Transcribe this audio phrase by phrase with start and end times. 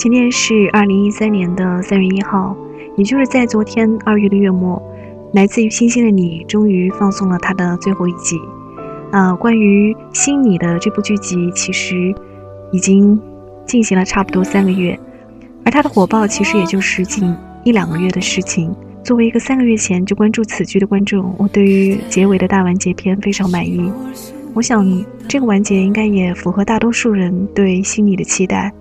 [0.00, 2.56] 今天是二零一三年的三月一号，
[2.96, 4.82] 也就是在昨天二月的月末，
[5.34, 8.38] 来自于星星的你终于放送了它的最后一集。
[9.12, 12.14] 啊，关于《星你》的这部剧集，其实
[12.72, 13.20] 已经
[13.66, 14.98] 进行了差不多三个月，
[15.66, 18.74] 而它的火爆其实也就是近一两个月的事情。
[19.04, 23.92] 作为一个三个月前就关注此剧的观众，我对于结尾的大完结篇非常满意。
[24.54, 28.72] 我想这个完结应该也符合大多数人对心里的期待。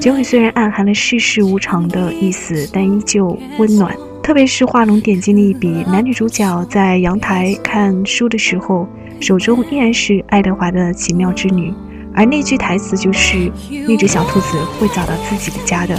[0.00, 3.94] 结尾虽然暗含了世事无常的意思，但依旧温暖。
[4.22, 8.88] 特别是画龙点睛的一笔，男女主角在阳台看书的时候，
[9.20, 11.74] 手中依然是爱德华的奇妙之女，
[12.14, 13.50] 而那句台词就是
[13.86, 15.98] 那只小兔子会找到自己的家的。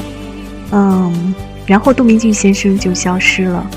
[0.72, 1.36] 嗯，
[1.68, 3.70] 然后杜明俊先生就消失了，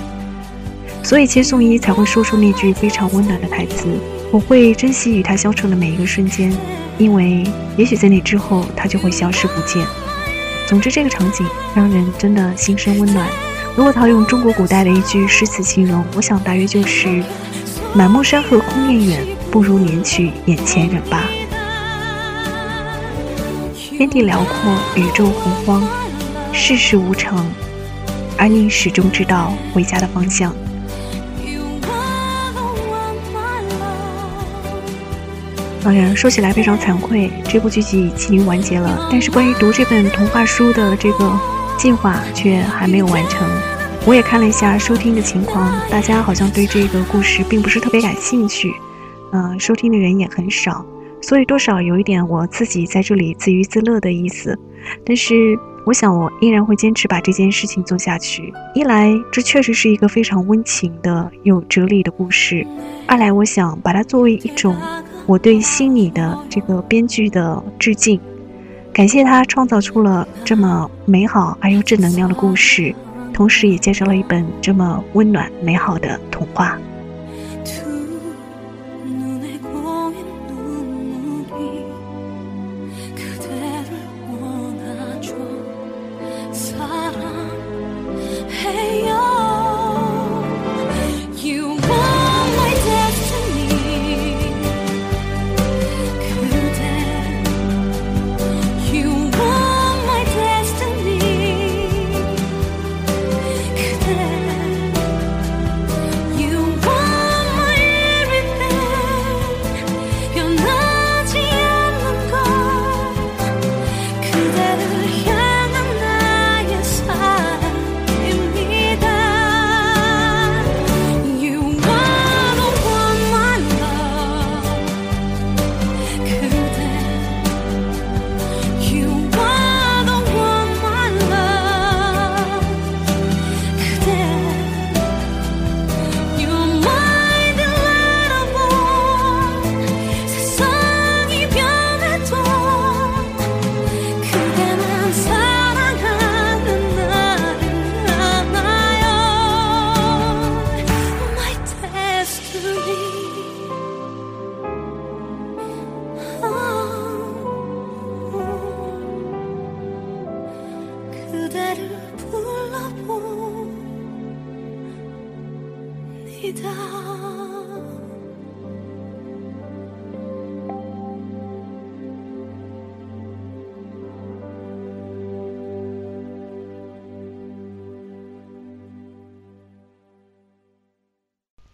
[1.02, 3.88] 所以千颂伊才会说出那句非常温暖的台词。
[4.32, 6.52] 我会珍惜与他相处的每一个瞬间，
[6.98, 7.44] 因为
[7.76, 9.86] 也许在那之后他就会消失不见。
[10.66, 13.26] 总之，这个场景让人真的心生温暖。
[13.76, 17.22] 如果套用中国古代的一句诗词形容，我想大约就是
[17.94, 21.22] “满目山河空念远，不如怜取眼前人”吧。
[23.74, 25.88] 天地辽阔，宇宙洪荒，
[26.52, 27.46] 世事无常，
[28.36, 30.54] 而你始终知道回家的方向。
[35.86, 41.38] 当然，说起来非常惭愧，这部剧集已经完结了，但是关于读这本童话书的这个
[41.78, 43.48] 计划却还没有完成。
[44.04, 48.74] 我也看了一下收听的情况，大家好像对这个故事并不是特别感兴趣，
[49.30, 50.84] 嗯，收听的人也很少，
[51.22, 54.58] 所以多少有一点我自己在这里自娱自乐的意思。
[55.04, 58.52] 但是，我想我依然会坚持把这件事情做下去。
[58.74, 62.66] 一来，这确实是一个非常温情的、有哲理的故事；
[63.06, 64.74] 二来，我想把它作为一种。
[65.26, 68.20] 我对心里的这个编剧的致敬，
[68.92, 72.94] 感谢他创造出了这么美好而又正能量的故事，
[73.32, 76.78] 同时也介绍了一本这么温暖美好的童话。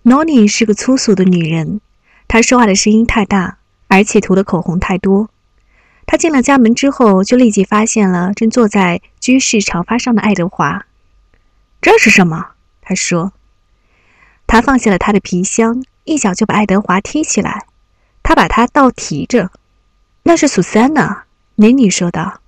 [0.05, 1.81] 诺妮是个粗俗的女人，
[2.29, 5.31] 她说话的声音太大，而且涂的口红太多。
[6.13, 10.85] 他进了家门之后，就立即发现了正坐在居室长发上的爱德华。
[11.81, 12.49] 这是什么？
[12.83, 13.33] 他说。
[14.47, 17.65] 他放下了他的皮箱，一脚就把爱德华踢起来。
[18.23, 19.51] 他把他倒提着。
[20.25, 21.25] 那是苏珊娜，
[21.55, 22.43] 妮妮说道。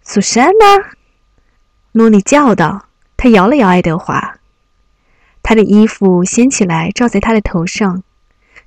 [0.00, 0.96] 苏珊娜，
[1.92, 2.86] 诺妮叫道。
[3.18, 4.38] 他摇了摇爱德华。
[5.42, 8.02] 他的衣服掀起来，罩在他的头上，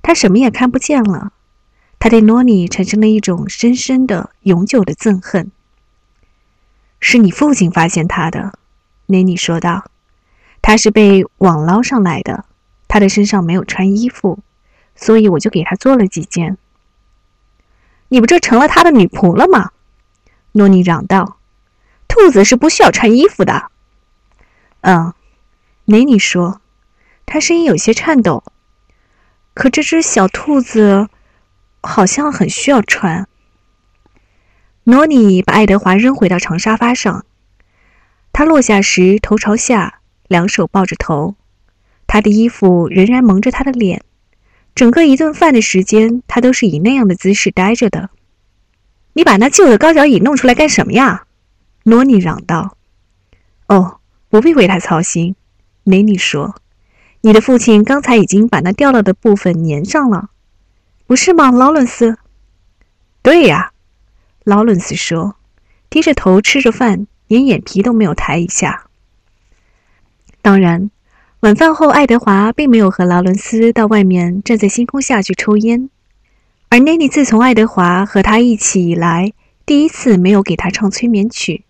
[0.02, 1.32] 他什么也看不见了。
[2.06, 5.50] 他对诺尼产生了一种深深的、永久的憎恨。
[7.00, 8.56] 是你父亲发现他的，
[9.06, 9.90] 妮妮说道。
[10.62, 12.44] 他是被网捞上来的，
[12.86, 14.38] 他的身上没有穿衣服，
[14.94, 16.56] 所以我就给他做了几件。
[18.06, 19.72] 你不就成了他的女仆了吗？
[20.52, 21.38] 诺尼嚷道。
[22.06, 23.72] 兔子是不需要穿衣服的。
[24.82, 25.12] 嗯，
[25.86, 26.60] 妮妮说。
[27.26, 28.44] 他声音有些颤抖，
[29.54, 31.08] 可这只小兔子
[31.86, 33.26] 好像很需要穿。
[34.84, 37.24] 诺尼把爱德华扔回到长沙发上，
[38.32, 41.34] 他落下时头朝下，两手抱着头，
[42.06, 44.02] 他的衣服仍然蒙着他的脸。
[44.74, 48.10] 整个一顿饭的时间，他都是以那样的姿势待着的。
[49.14, 51.24] 你把那旧的高脚椅弄出来干什么呀？
[51.84, 52.76] 诺尼嚷道。
[53.68, 55.34] “哦，不必为他操心。”
[55.82, 56.56] 梅尼说
[57.22, 60.28] ，“你的父亲刚才已经把那掉了的部分粘上了，
[61.06, 62.18] 不是吗，劳伦斯
[63.22, 63.72] ？”“对呀。”
[64.44, 65.36] 劳伦斯说，
[65.90, 68.86] 低着头吃着饭，连眼皮都没有抬一下。
[70.40, 70.90] 当然，
[71.40, 75.90] 晚饭后，爱德华并没有和劳伦斯到外面站在星空下去抽烟，
[76.68, 79.32] 而奈妮自从爱德华和他一起以来，
[79.64, 81.64] 第一次没有给他唱催眠曲。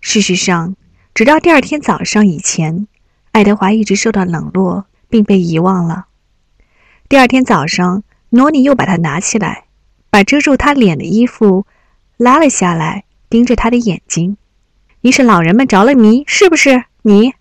[0.00, 0.76] 事实上，
[1.14, 2.86] 直到第二天早上以前，
[3.32, 6.06] 爱德华一直受到冷落，并被遗忘了。
[7.08, 9.64] 第二天早上，诺尼又把它拿起来，
[10.10, 11.66] 把遮住他脸的衣服。
[12.16, 14.36] 拉了下来，盯着他的眼睛。
[15.02, 17.32] “你是老人们着了迷，是不是？”你，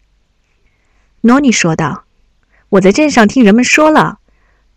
[1.22, 2.04] 诺尼说道。
[2.69, 4.19] “我在镇上听人们说了，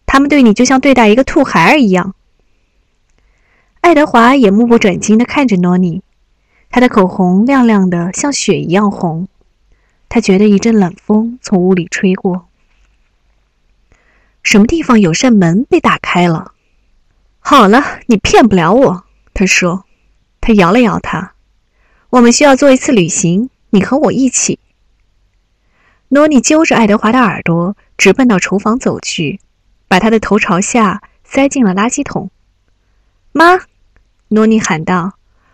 [0.07, 2.15] 他们对你就像对待一个兔孩儿一样。”
[3.83, 6.03] 爱德华也目不转睛地看着诺尼，
[6.71, 9.29] 他的口红亮亮的，像血一样红。
[10.09, 12.49] 他觉得一阵冷风从屋里吹过。
[14.43, 16.53] 什么地方有扇门被打开了？
[17.39, 19.05] 好了，你骗不了我，
[19.35, 19.85] 他说。
[20.43, 21.35] 他摇了摇他，
[22.09, 24.59] 我们需要做一次旅行，你和我一起。
[26.09, 29.39] 诺尼揪着爱德华的耳朵，直奔到厨房走去，
[29.87, 32.31] 把他的头朝下塞进了垃圾桶。
[33.33, 33.61] 妈，
[34.29, 35.13] 诺尼喊道：“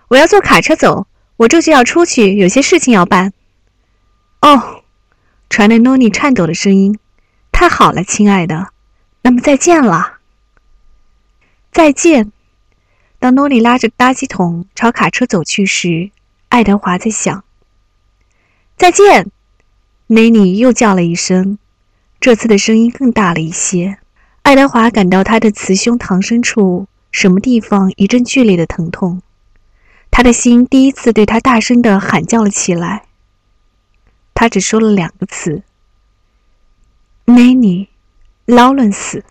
[0.08, 3.32] 我要坐卡车走，我这就要出去，有些事情要办。”
[4.40, 4.82] 哦，
[5.50, 6.96] 传来诺尼颤抖的声音。
[7.50, 8.68] 太好了，亲爱的，
[9.26, 10.18] 那么再见了。
[11.72, 12.30] 再见。
[13.18, 16.12] 当诺丽拉着垃圾桶朝卡车走去时，
[16.48, 17.42] 爱德华在想
[18.78, 19.32] ：“再见。”
[20.06, 21.58] 内尼又叫了一声，
[22.20, 23.98] 这次的声音更大了一些。
[24.42, 29.22] 爱德华感到他的雌胸膛深处什么地方一阵剧烈的疼痛，
[30.12, 33.02] 他的心第一次对他大声的喊叫了起来。
[34.34, 35.64] 他只说了两个词
[37.26, 37.88] ：“内尼，
[38.46, 39.22] 劳伦斯。”